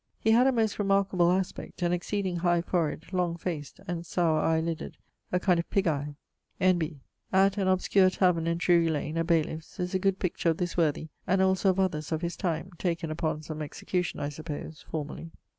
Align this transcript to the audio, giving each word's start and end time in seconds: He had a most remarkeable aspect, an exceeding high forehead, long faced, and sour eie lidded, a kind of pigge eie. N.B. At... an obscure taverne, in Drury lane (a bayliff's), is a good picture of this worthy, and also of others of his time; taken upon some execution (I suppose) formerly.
He 0.19 0.31
had 0.31 0.47
a 0.47 0.51
most 0.51 0.79
remarkeable 0.79 1.31
aspect, 1.31 1.83
an 1.83 1.93
exceeding 1.93 2.37
high 2.37 2.63
forehead, 2.63 3.13
long 3.13 3.37
faced, 3.37 3.79
and 3.87 4.03
sour 4.03 4.39
eie 4.41 4.59
lidded, 4.65 4.97
a 5.31 5.39
kind 5.39 5.59
of 5.59 5.69
pigge 5.69 5.85
eie. 5.85 6.15
N.B. 6.59 7.01
At... 7.31 7.59
an 7.59 7.67
obscure 7.67 8.09
taverne, 8.09 8.47
in 8.47 8.57
Drury 8.57 8.89
lane 8.89 9.15
(a 9.15 9.23
bayliff's), 9.23 9.79
is 9.79 9.93
a 9.93 9.99
good 9.99 10.17
picture 10.17 10.49
of 10.49 10.57
this 10.57 10.75
worthy, 10.75 11.09
and 11.27 11.39
also 11.39 11.69
of 11.69 11.79
others 11.79 12.11
of 12.11 12.23
his 12.23 12.35
time; 12.35 12.71
taken 12.79 13.11
upon 13.11 13.43
some 13.43 13.61
execution 13.61 14.19
(I 14.19 14.29
suppose) 14.29 14.83
formerly. 14.89 15.29